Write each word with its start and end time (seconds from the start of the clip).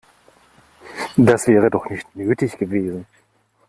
Das 1.15 1.45
wäre 1.45 1.69
doch 1.69 1.87
nicht 1.91 2.15
nötig 2.15 2.57
gewesen. 2.57 3.05